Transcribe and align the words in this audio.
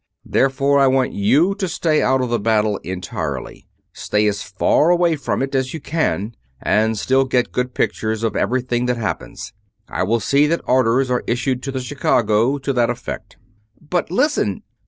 Therefore 0.25 0.79
I 0.79 0.87
want 0.87 1.11
you 1.13 1.53
to 1.59 1.67
stay 1.67 2.01
out 2.01 2.21
of 2.21 2.31
the 2.31 2.39
battle 2.39 2.77
entirely. 2.77 3.67
Stay 3.93 4.25
as 4.25 4.41
far 4.41 4.89
away 4.89 5.15
from 5.15 5.43
it 5.43 5.53
as 5.53 5.75
you 5.75 5.79
can 5.79 6.33
and 6.59 6.97
still 6.97 7.23
get 7.23 7.51
good 7.51 7.75
pictures 7.75 8.23
of 8.23 8.35
everything 8.35 8.87
that 8.87 8.97
happens. 8.97 9.53
I 9.87 10.01
will 10.01 10.19
see 10.19 10.47
that 10.47 10.61
orders 10.67 11.11
are 11.11 11.23
issued 11.27 11.61
to 11.61 11.71
the 11.71 11.81
Chicago 11.81 12.57
to 12.57 12.73
that 12.73 12.89
effect." 12.89 13.37
"But 13.79 14.09
listen...." 14.09 14.63